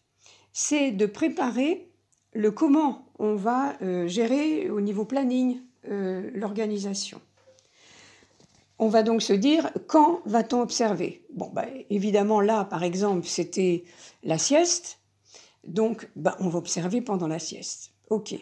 c'est 0.54 0.92
de 0.92 1.08
préparer 1.08 1.90
le 2.34 2.52
comment 2.52 3.08
on 3.18 3.34
va 3.34 3.74
euh, 3.82 4.08
gérer 4.08 4.70
au 4.70 4.80
niveau 4.80 5.06
planning 5.06 5.60
l'organisation. 6.34 7.22
On 8.80 8.90
va 8.90 9.04
donc 9.04 9.22
se 9.22 9.34
dire, 9.34 9.70
quand 9.86 10.22
va-t-on 10.26 10.62
observer? 10.62 11.24
Bon, 11.32 11.52
bah, 11.54 11.68
évidemment, 11.92 12.42
là, 12.42 12.66
par 12.66 12.84
exemple, 12.84 13.28
c'était 13.28 13.84
la 14.24 14.40
sieste. 14.40 15.00
Donc, 15.64 16.10
bah, 16.16 16.36
on 16.40 16.50
va 16.50 16.58
observer 16.58 17.02
pendant 17.02 17.28
la 17.28 17.38
sieste. 17.38 17.92
OK. 18.10 18.36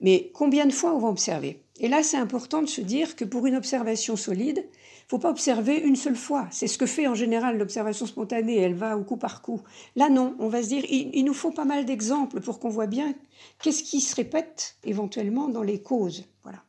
Mais 0.00 0.30
combien 0.32 0.66
de 0.66 0.72
fois 0.72 0.94
on 0.94 1.00
va 1.00 1.08
observer? 1.08 1.65
Et 1.78 1.88
là, 1.88 2.02
c'est 2.02 2.16
important 2.16 2.62
de 2.62 2.68
se 2.68 2.80
dire 2.80 3.16
que 3.16 3.24
pour 3.24 3.46
une 3.46 3.54
observation 3.54 4.16
solide, 4.16 4.66
il 4.66 5.08
faut 5.08 5.18
pas 5.18 5.30
observer 5.30 5.76
une 5.76 5.96
seule 5.96 6.16
fois. 6.16 6.48
C'est 6.50 6.66
ce 6.66 6.78
que 6.78 6.86
fait 6.86 7.06
en 7.06 7.14
général 7.14 7.58
l'observation 7.58 8.06
spontanée. 8.06 8.58
Elle 8.58 8.74
va 8.74 8.96
au 8.96 9.04
coup 9.04 9.16
par 9.16 9.42
coup. 9.42 9.60
Là, 9.94 10.08
non. 10.08 10.34
On 10.38 10.48
va 10.48 10.62
se 10.62 10.68
dire, 10.68 10.84
il 10.88 11.24
nous 11.24 11.34
faut 11.34 11.52
pas 11.52 11.64
mal 11.64 11.84
d'exemples 11.84 12.40
pour 12.40 12.58
qu'on 12.58 12.70
voit 12.70 12.86
bien 12.86 13.14
qu'est-ce 13.60 13.82
qui 13.82 14.00
se 14.00 14.16
répète 14.16 14.76
éventuellement 14.84 15.48
dans 15.48 15.62
les 15.62 15.82
causes. 15.82 16.24
Voilà. 16.42 16.62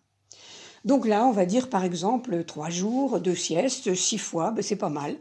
Donc 0.85 1.07
là, 1.07 1.25
on 1.25 1.31
va 1.31 1.45
dire 1.45 1.69
par 1.69 1.83
exemple 1.83 2.43
trois 2.43 2.69
jours, 2.69 3.19
deux 3.19 3.35
siestes, 3.35 3.93
six 3.95 4.17
fois, 4.17 4.51
ben, 4.51 4.61
c'est 4.61 4.75
pas 4.75 4.89
mal. 4.89 5.17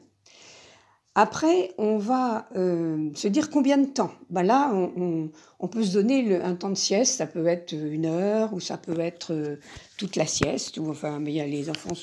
Après, 1.19 1.73
on 1.79 1.97
va 1.97 2.47
euh, 2.57 3.09
se 3.15 3.27
dire 3.27 3.49
combien 3.49 3.79
de 3.79 3.87
temps? 3.87 4.13
Ben 4.29 4.43
là, 4.43 4.71
on, 4.75 5.69
peut 5.69 5.83
se 5.83 5.95
donner 5.95 6.37
un 6.37 6.55
temps 6.55 6.69
de 6.69 6.75
sieste, 6.75 7.15
ça 7.17 7.27
peut 7.27 7.47
être 7.47 7.73
une 7.73 8.05
heure 8.05 8.53
ou 8.53 8.61
ça 8.61 8.77
peut 8.77 9.01
être 9.01 9.33
euh, 9.33 9.57
toute 9.97 10.17
la 10.17 10.27
sieste. 10.27 10.79
Enfin, 10.79 11.19
mais 11.19 11.47
les 11.47 11.71
enfants 11.71 11.95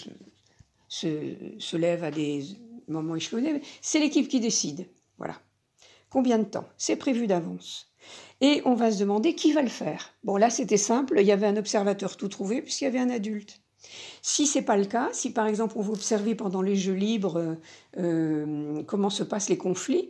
se, 0.89 1.77
lèvent 1.77 2.03
à 2.03 2.09
des 2.09 2.43
moments 2.87 3.15
échelonnés. 3.15 3.61
C'est 3.83 3.99
l'équipe 3.99 4.27
qui 4.27 4.39
décide. 4.39 4.87
Voilà. 5.19 5.35
Combien 6.09 6.39
de 6.39 6.45
temps? 6.45 6.65
C'est 6.79 6.95
prévu 6.95 7.27
d'avance. 7.27 7.93
Et 8.41 8.63
on 8.65 8.73
va 8.73 8.91
se 8.91 8.99
demander 8.99 9.35
qui 9.35 9.53
va 9.53 9.61
le 9.61 9.69
faire. 9.69 10.15
Bon, 10.23 10.37
là, 10.37 10.49
c'était 10.49 10.75
simple, 10.75 11.17
il 11.19 11.27
y 11.27 11.31
avait 11.31 11.45
un 11.45 11.57
observateur 11.57 12.17
tout 12.17 12.29
trouvé 12.29 12.63
puisqu'il 12.63 12.85
y 12.85 12.87
avait 12.87 12.97
un 12.97 13.11
adulte. 13.11 13.62
Si 14.21 14.47
c'est 14.47 14.61
pas 14.61 14.77
le 14.77 14.85
cas, 14.85 15.09
si 15.11 15.31
par 15.31 15.47
exemple 15.47 15.73
on 15.77 15.81
veut 15.81 15.93
observer 15.93 16.35
pendant 16.35 16.61
les 16.61 16.75
jeux 16.75 16.93
libres 16.93 17.57
euh, 17.97 18.83
comment 18.83 19.09
se 19.09 19.23
passent 19.23 19.49
les 19.49 19.57
conflits, 19.57 20.09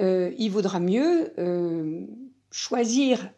euh, 0.00 0.32
il 0.38 0.50
vaudra 0.50 0.80
mieux 0.80 1.32
euh, 1.38 2.06
choisir 2.50 3.30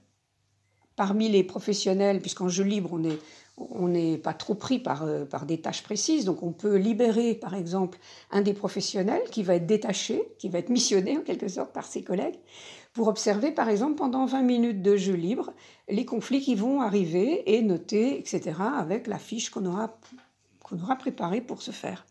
parmi 0.96 1.28
les 1.28 1.44
professionnels, 1.44 2.20
puisqu'en 2.20 2.48
jeu 2.48 2.64
libre 2.64 2.90
on 2.92 3.04
est 3.04 3.18
on 3.70 3.88
n'est 3.88 4.18
pas 4.18 4.34
trop 4.34 4.54
pris 4.54 4.78
par, 4.78 5.06
par 5.30 5.46
des 5.46 5.60
tâches 5.60 5.82
précises, 5.82 6.24
donc 6.24 6.42
on 6.42 6.52
peut 6.52 6.76
libérer 6.76 7.34
par 7.34 7.54
exemple 7.54 7.98
un 8.30 8.42
des 8.42 8.54
professionnels 8.54 9.22
qui 9.30 9.42
va 9.42 9.54
être 9.54 9.66
détaché, 9.66 10.22
qui 10.38 10.48
va 10.48 10.58
être 10.58 10.70
missionné 10.70 11.18
en 11.18 11.22
quelque 11.22 11.48
sorte 11.48 11.72
par 11.72 11.86
ses 11.86 12.02
collègues, 12.02 12.38
pour 12.92 13.08
observer, 13.08 13.52
par 13.52 13.68
exemple, 13.68 13.96
pendant 13.96 14.26
20 14.26 14.42
minutes 14.42 14.82
de 14.82 14.96
jeu 14.96 15.14
libre, 15.14 15.52
les 15.88 16.04
conflits 16.04 16.40
qui 16.40 16.54
vont 16.54 16.80
arriver 16.80 17.54
et 17.54 17.62
noter, 17.62 18.18
etc., 18.18 18.56
avec 18.76 19.06
la 19.06 19.18
fiche 19.18 19.50
qu'on 19.50 19.66
aura, 19.66 19.98
aura 20.72 20.96
préparée 20.96 21.40
pour 21.40 21.62
ce 21.62 21.70
faire. 21.70 22.06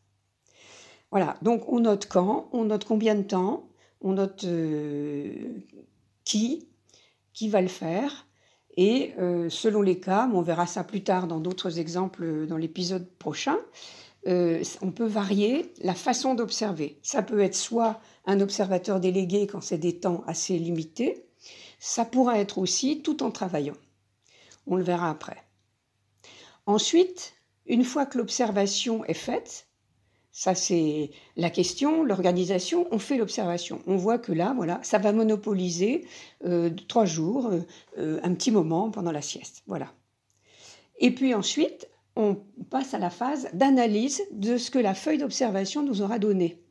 Voilà, 1.11 1.37
donc 1.41 1.71
on 1.71 1.79
note 1.79 2.07
quand, 2.07 2.49
on 2.51 2.65
note 2.65 2.85
combien 2.85 3.15
de 3.15 3.23
temps, 3.23 3.69
on 4.01 4.13
note 4.13 4.43
euh, 4.43 5.63
qui, 6.23 6.67
qui 7.33 7.49
va 7.49 7.61
le 7.61 7.67
faire, 7.67 8.26
et 8.77 9.13
euh, 9.17 9.49
selon 9.49 9.81
les 9.81 9.99
cas, 9.99 10.29
on 10.31 10.41
verra 10.41 10.67
ça 10.67 10.83
plus 10.83 11.03
tard 11.03 11.27
dans 11.27 11.39
d'autres 11.39 11.79
exemples 11.79 12.45
dans 12.45 12.57
l'épisode 12.57 13.09
prochain, 13.17 13.57
euh, 14.27 14.63
on 14.81 14.91
peut 14.91 15.07
varier 15.07 15.73
la 15.81 15.95
façon 15.95 16.35
d'observer. 16.35 16.99
Ça 17.01 17.23
peut 17.23 17.39
être 17.39 17.55
soit 17.55 17.99
un 18.25 18.39
observateur 18.39 18.99
délégué 18.99 19.47
quand 19.47 19.61
c'est 19.61 19.77
des 19.79 19.99
temps 19.99 20.23
assez 20.27 20.59
limités, 20.59 21.25
ça 21.79 22.05
pourra 22.05 22.39
être 22.39 22.59
aussi 22.59 23.01
tout 23.01 23.23
en 23.23 23.31
travaillant. 23.31 23.77
On 24.67 24.75
le 24.75 24.83
verra 24.83 25.09
après. 25.09 25.37
Ensuite, 26.65 27.33
une 27.65 27.83
fois 27.83 28.05
que 28.05 28.17
l'observation 28.17 29.05
est 29.05 29.13
faite, 29.13 29.66
ça 30.37 30.53
c'est 30.53 31.09
la 31.35 31.49
question, 31.49 32.03
l'organisation, 32.03 32.87
on 32.91 32.99
fait 32.99 33.17
l'observation. 33.17 33.81
On 33.87 33.95
voit 33.95 34.19
que 34.19 34.31
là, 34.31 34.53
voilà, 34.55 34.79
ça 34.83 34.99
va 34.99 35.11
monopoliser 35.11 36.05
euh, 36.45 36.69
trois 36.87 37.05
jours, 37.05 37.49
euh, 37.97 38.19
un 38.21 38.35
petit 38.35 38.51
moment 38.51 38.91
pendant 38.91 39.11
la 39.11 39.23
sieste. 39.23 39.63
Voilà. 39.65 39.91
Et 40.99 41.09
puis 41.09 41.33
ensuite, 41.33 41.89
on 42.15 42.37
passe 42.69 42.93
à 42.93 42.99
la 42.99 43.09
phase 43.09 43.49
d'analyse 43.53 44.21
de 44.31 44.57
ce 44.57 44.69
que 44.69 44.77
la 44.77 44.93
feuille 44.93 45.17
d'observation 45.17 45.81
nous 45.81 46.03
aura 46.03 46.19
donné. 46.19 46.61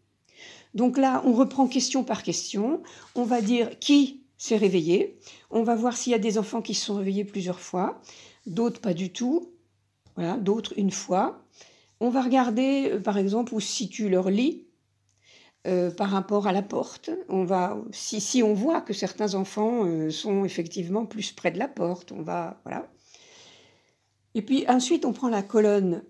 Donc 0.75 0.97
là, 0.97 1.21
on 1.27 1.33
reprend 1.33 1.67
question 1.67 2.05
par 2.05 2.23
question. 2.23 2.85
On 3.17 3.25
va 3.25 3.41
dire 3.41 3.81
qui 3.81 4.23
s'est 4.39 4.59
réveillé. 4.59 5.19
On 5.51 5.65
va 5.65 5.75
voir 5.75 5.97
s'il 5.97 6.13
y 6.13 6.15
a 6.15 6.21
des 6.21 6.39
enfants 6.39 6.63
qui 6.63 6.75
se 6.75 6.87
sont 6.87 6.95
réveillés 6.95 7.25
plusieurs 7.25 7.59
fois, 7.59 8.01
d'autres 8.47 8.81
pas 8.81 8.95
du 8.95 9.11
tout. 9.11 9.51
D'autres 10.39 10.73
une 10.77 10.93
fois. 10.93 11.43
On 12.01 12.11
va 12.11 12.23
regarder, 12.23 12.91
euh, 12.93 13.01
par 13.01 13.19
exemple, 13.19 13.55
où 13.55 13.61
se 13.61 13.69
situe 13.69 14.09
leur 14.09 14.31
lit 14.31 14.67
euh, 15.67 15.91
par 15.91 16.11
rapport 16.11 16.47
à 16.47 16.53
la 16.53 16.63
porte. 16.63 17.11
Si, 17.93 18.43
on 18.43 18.55
voit 18.55 18.81
que 18.81 18.93
certains 18.93 19.35
enfants 19.35 19.85
euh, 19.85 20.11
sont 20.11 20.45
effectivement 20.45 21.07
plus 21.07 21.33
près 21.33 21.51
de 21.51 21.59
la 21.59 21.69
porte, 21.69 22.13
on 22.13 22.23
va, 22.23 22.61
voilà. 22.65 22.89
Et 24.35 24.43
puis 24.43 24.67
ensuite, 24.69 25.07
on 25.07 25.15
prend 25.15 25.29
la 25.31 25.43
colonne 25.43 26.03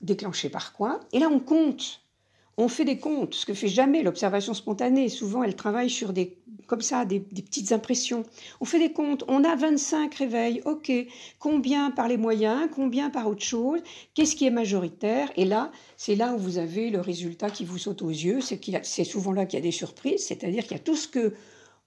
déclenchée 0.00 0.48
par 0.48 0.72
quoi? 0.72 1.00
Et 1.12 1.18
là, 1.18 1.28
on 1.28 1.40
compte 1.40 1.99
on 2.60 2.68
fait 2.68 2.84
des 2.84 2.98
comptes, 2.98 3.34
ce 3.34 3.46
que 3.46 3.54
fait 3.54 3.68
jamais 3.68 4.02
l'observation 4.02 4.52
spontanée. 4.54 5.08
Souvent, 5.08 5.42
elle 5.42 5.56
travaille 5.56 5.88
sur 5.88 6.12
des, 6.12 6.36
comme 6.66 6.82
ça, 6.82 7.04
des, 7.04 7.20
petites 7.20 7.72
impressions. 7.72 8.22
On 8.60 8.64
fait 8.64 8.78
des 8.78 8.92
comptes. 8.92 9.24
On 9.28 9.44
a 9.44 9.56
25 9.56 10.14
réveils. 10.14 10.60
OK. 10.66 10.92
Combien 11.38 11.90
par 11.90 12.06
les 12.06 12.18
moyens 12.18 12.68
Combien 12.74 13.08
par 13.08 13.28
autre 13.28 13.42
chose 13.42 13.80
Qu'est-ce 14.14 14.36
qui 14.36 14.46
est 14.46 14.50
majoritaire? 14.50 15.30
Et 15.36 15.46
là, 15.46 15.72
c'est 15.96 16.16
là 16.16 16.34
où 16.34 16.38
vous 16.38 16.58
avez 16.58 16.90
le 16.90 17.00
résultat 17.00 17.50
qui 17.50 17.64
vous 17.64 17.78
saute 17.78 18.02
aux 18.02 18.10
yeux. 18.10 18.40
C'est 18.40 19.04
souvent 19.04 19.32
là 19.32 19.46
qu'il 19.46 19.58
y 19.58 19.62
a 19.62 19.64
des 19.64 19.72
surprises. 19.72 20.26
C'est-à-dire 20.26 20.64
qu'il 20.64 20.76
y 20.76 20.80
a 20.80 20.82
tout 20.82 20.96
ce 20.96 21.08
que 21.08 21.32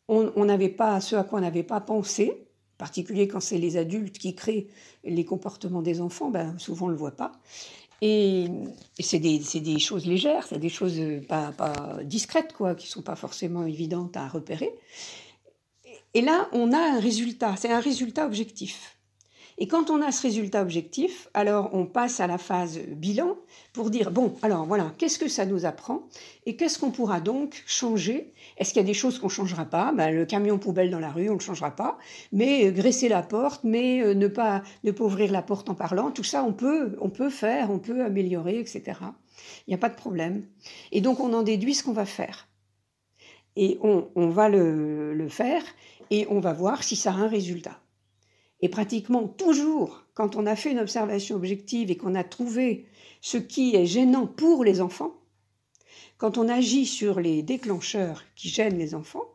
on 0.08 0.46
n'avait 0.46 0.70
pas, 0.70 1.00
ce 1.02 1.16
à 1.16 1.24
quoi 1.24 1.40
on 1.40 1.44
n'avait 1.44 1.64
pas 1.64 1.80
pensé, 1.80 2.46
en 2.76 2.78
particulier 2.78 3.28
quand 3.28 3.40
c'est 3.40 3.58
les 3.58 3.78
adultes 3.78 4.18
qui 4.18 4.36
créent 4.36 4.68
les 5.06 5.24
comportements 5.24 5.82
des 5.82 6.02
enfants, 6.02 6.30
ben, 6.30 6.58
souvent 6.60 6.88
on 6.88 6.90
ne 6.90 6.94
le 6.94 7.00
voit 7.00 7.16
pas. 7.16 7.32
Et, 8.06 8.50
c'est 9.00 9.20
des, 9.20 9.80
choses 9.80 10.06
légères, 10.06 10.46
c'est 10.46 10.60
des 10.60 10.68
choses 10.68 11.00
pas, 11.30 11.54
discrètes, 12.04 12.52
quoi, 12.52 12.76
qui 12.76 12.88
sont 12.88 13.02
pas 13.02 13.16
forcément 13.16 13.66
évidentes 13.66 14.18
à 14.18 14.28
repérer. 14.28 14.74
Et 16.14 16.20
là, 16.20 16.50
on 16.52 16.74
a 16.74 16.78
un 16.78 17.00
résultat, 17.00 17.56
c'est 17.56 17.72
un 17.72 17.80
résultat 17.80 18.26
objectif. 18.26 18.98
Et 19.58 19.68
quand 19.68 19.90
on 19.90 20.02
a 20.02 20.12
ce 20.12 20.24
résultat 20.24 20.62
objectif, 20.62 21.30
alors 21.34 21.70
on 21.74 21.86
passe 21.86 22.20
à 22.20 22.28
la 22.28 22.38
phase 22.38 22.80
bilan 22.80 23.38
pour 23.72 23.90
dire, 23.90 24.12
bon, 24.12 24.36
alors 24.42 24.66
voilà, 24.66 24.94
qu'est-ce 24.98 25.20
que 25.20 25.28
ça 25.28 25.46
nous 25.46 25.66
apprend 25.66 26.08
et 26.46 26.56
qu'est-ce 26.56 26.80
qu'on 26.80 26.92
pourra 26.92 27.20
donc 27.22 27.64
changer? 27.68 28.34
Est-ce 28.58 28.74
qu'il 28.74 28.82
y 28.82 28.86
a 28.86 28.88
des 28.88 28.94
choses 28.94 29.20
qu'on 29.20 29.28
ne 29.28 29.32
changera 29.32 29.66
pas? 29.66 29.92
Ben, 29.94 30.14
Le 30.14 30.26
camion 30.26 30.58
poubelle 30.58 30.90
dans 30.90 31.00
la 31.00 31.12
rue, 31.12 31.30
on 31.30 31.34
ne 31.34 31.38
le 31.38 31.44
changera 31.44 31.72
pas, 31.72 31.98
mais 32.32 32.66
euh, 32.68 32.72
graisser 32.72 33.10
la 33.10 33.22
porte, 33.22 33.64
mais 33.64 34.02
euh, 34.02 34.14
ne, 34.14 34.28
pas, 34.28 34.64
ne 34.84 34.92
pas 34.92 35.04
ouvrir 35.04 35.32
la 35.32 35.42
porte 35.42 35.70
en 35.70 35.76
parlant, 35.76 36.12
tout 36.12 36.24
ça, 36.24 36.44
on 36.44 36.54
peut, 36.54 36.98
on 37.00 37.10
peut 37.10 37.30
faire, 37.30 37.70
on 37.70 37.80
peut 37.80 38.04
améliorer, 38.04 38.60
etc. 38.60 39.00
Il 39.68 39.70
n'y 39.70 39.76
a 39.76 39.80
pas 39.80 39.90
de 39.90 39.96
problème. 39.96 40.44
Et 40.92 41.02
donc 41.02 41.20
on 41.20 41.34
en 41.34 41.44
déduit 41.44 41.76
ce 41.76 41.84
qu'on 41.84 41.94
va 41.94 42.06
faire. 42.06 42.48
et 43.56 43.78
on, 43.82 44.30
va 44.30 44.50
le, 44.50 45.14
le, 45.14 45.30
faire 45.30 45.64
et 46.10 46.26
on 46.30 46.40
va 46.40 46.54
voir 46.54 46.84
si 46.84 46.96
ça 46.96 47.12
a 47.12 47.16
un 47.16 47.28
résultat. 47.28 47.83
Et 48.64 48.70
pratiquement 48.70 49.28
toujours, 49.28 50.06
quand 50.14 50.38
on 50.38 50.46
a 50.46 50.56
fait 50.56 50.72
une 50.72 50.80
observation 50.80 51.36
objective 51.36 51.92
et 51.92 51.98
qu'on 51.98 52.16
a 52.16 52.24
trouvé 52.24 52.88
ce 53.20 53.36
qui 53.36 53.76
est 53.76 53.86
gênant 53.86 54.26
pour 54.26 54.64
les 54.64 54.80
enfants, 54.80 55.16
quand 56.18 56.38
on 56.38 56.48
agit 56.48 56.86
sur 56.86 57.20
les 57.20 57.44
déclencheurs 57.44 58.24
qui 58.38 58.48
gênent 58.48 58.78
les 58.78 58.96
enfants, 58.96 59.26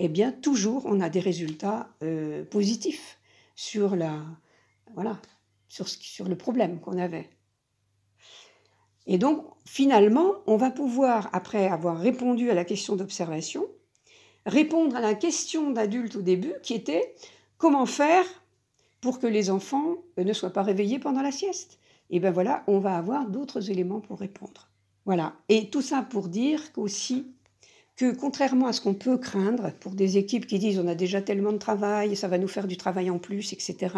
eh 0.00 0.10
bien 0.10 0.32
toujours 0.32 0.84
on 0.84 1.00
a 1.00 1.08
des 1.08 1.18
résultats 1.18 1.88
euh, 2.02 2.44
positifs 2.44 3.18
sur 3.56 3.96
la 3.96 4.22
voilà 4.94 5.18
sur, 5.68 5.88
sur 5.88 6.28
le 6.28 6.36
problème 6.36 6.78
qu'on 6.78 6.98
avait. 6.98 7.30
Et 9.06 9.16
donc 9.16 9.46
finalement, 9.64 10.42
on 10.46 10.58
va 10.58 10.70
pouvoir 10.70 11.30
après 11.32 11.68
avoir 11.68 11.98
répondu 11.98 12.50
à 12.50 12.54
la 12.54 12.66
question 12.66 12.96
d'observation, 12.96 13.66
répondre 14.44 14.94
à 14.94 15.00
la 15.00 15.14
question 15.14 15.70
d'adulte 15.70 16.16
au 16.16 16.22
début 16.22 16.52
qui 16.62 16.74
était 16.74 17.14
comment 17.56 17.86
faire 17.86 18.26
pour 19.00 19.18
que 19.18 19.26
les 19.26 19.50
enfants 19.50 19.96
ne 20.16 20.32
soient 20.32 20.52
pas 20.52 20.62
réveillés 20.62 20.98
pendant 20.98 21.22
la 21.22 21.32
sieste. 21.32 21.78
Et 22.10 22.20
bien 22.20 22.30
voilà, 22.30 22.64
on 22.66 22.78
va 22.78 22.96
avoir 22.96 23.28
d'autres 23.28 23.70
éléments 23.70 24.00
pour 24.00 24.18
répondre. 24.18 24.68
Voilà. 25.04 25.34
Et 25.48 25.70
tout 25.70 25.82
ça 25.82 26.02
pour 26.02 26.28
dire 26.28 26.72
qu'aussi 26.72 27.26
que 27.96 28.14
contrairement 28.14 28.66
à 28.66 28.72
ce 28.72 28.80
qu'on 28.80 28.94
peut 28.94 29.18
craindre 29.18 29.72
pour 29.80 29.92
des 29.92 30.18
équipes 30.18 30.46
qui 30.46 30.58
disent 30.58 30.78
on 30.78 30.86
a 30.86 30.94
déjà 30.94 31.20
tellement 31.20 31.52
de 31.52 31.58
travail, 31.58 32.14
ça 32.16 32.28
va 32.28 32.38
nous 32.38 32.48
faire 32.48 32.66
du 32.66 32.76
travail 32.76 33.10
en 33.10 33.18
plus, 33.18 33.52
etc., 33.52 33.88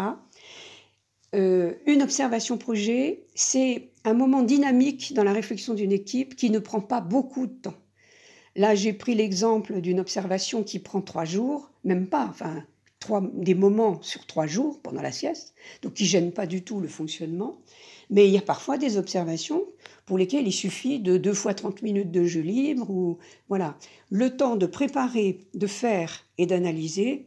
euh, 1.33 1.75
une 1.85 2.01
observation 2.01 2.57
projet, 2.57 3.23
c'est 3.35 3.91
un 4.03 4.13
moment 4.13 4.41
dynamique 4.41 5.13
dans 5.13 5.23
la 5.23 5.31
réflexion 5.31 5.73
d'une 5.73 5.93
équipe 5.93 6.35
qui 6.35 6.49
ne 6.49 6.59
prend 6.59 6.81
pas 6.81 6.99
beaucoup 6.99 7.47
de 7.47 7.53
temps. 7.53 7.75
Là, 8.57 8.75
j'ai 8.75 8.91
pris 8.91 9.15
l'exemple 9.15 9.79
d'une 9.79 10.01
observation 10.01 10.63
qui 10.63 10.79
prend 10.79 11.01
trois 11.01 11.23
jours, 11.23 11.71
même 11.85 12.07
pas, 12.07 12.25
enfin, 12.29 12.65
des 13.33 13.55
moments 13.55 14.01
sur 14.01 14.25
trois 14.25 14.47
jours 14.47 14.79
pendant 14.81 15.01
la 15.01 15.11
sieste, 15.11 15.53
donc 15.81 15.93
qui 15.93 16.05
gênent 16.05 16.31
pas 16.31 16.45
du 16.45 16.63
tout 16.63 16.79
le 16.79 16.87
fonctionnement. 16.87 17.57
Mais 18.09 18.27
il 18.27 18.33
y 18.33 18.37
a 18.37 18.41
parfois 18.41 18.77
des 18.77 18.97
observations 18.97 19.63
pour 20.05 20.17
lesquelles 20.17 20.47
il 20.47 20.53
suffit 20.53 20.99
de 20.99 21.17
deux 21.17 21.33
fois 21.33 21.53
30 21.53 21.81
minutes 21.81 22.11
de 22.11 22.25
jeu 22.25 22.41
libre 22.41 22.89
ou 22.89 23.17
voilà. 23.47 23.77
Le 24.09 24.35
temps 24.35 24.55
de 24.55 24.65
préparer, 24.65 25.39
de 25.53 25.67
faire 25.67 26.25
et 26.37 26.45
d'analyser, 26.45 27.25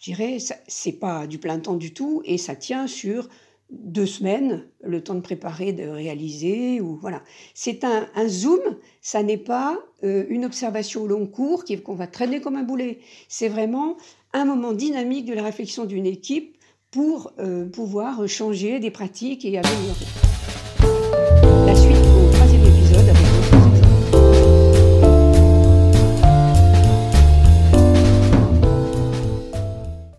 je 0.00 0.10
dirais, 0.12 0.38
c'est 0.66 0.92
pas 0.92 1.26
du 1.26 1.38
plein 1.38 1.60
temps 1.60 1.76
du 1.76 1.92
tout 1.92 2.22
et 2.24 2.38
ça 2.38 2.56
tient 2.56 2.86
sur 2.86 3.28
deux 3.72 4.06
semaines, 4.06 4.64
le 4.84 5.02
temps 5.02 5.14
de 5.14 5.20
préparer, 5.20 5.72
de 5.72 5.88
réaliser, 5.88 6.80
ou 6.80 6.96
voilà. 6.96 7.22
C'est 7.54 7.84
un, 7.84 8.06
zoom, 8.28 8.60
ça 9.00 9.22
n'est 9.22 9.38
pas 9.38 9.78
euh, 10.04 10.24
une 10.28 10.44
observation 10.44 11.02
au 11.02 11.06
long 11.06 11.26
cours 11.26 11.64
qu'on 11.84 11.94
va 11.94 12.06
traîner 12.06 12.40
comme 12.40 12.56
un 12.56 12.62
boulet. 12.62 12.98
C'est 13.28 13.48
vraiment 13.48 13.96
un 14.32 14.44
moment 14.44 14.72
dynamique 14.72 15.24
de 15.24 15.34
la 15.34 15.42
réflexion 15.42 15.84
d'une 15.84 16.06
équipe 16.06 16.56
pour 16.90 17.32
euh, 17.38 17.64
pouvoir 17.66 18.28
changer 18.28 18.78
des 18.78 18.90
pratiques 18.90 19.44
et 19.44 19.58
améliorer. 19.58 20.41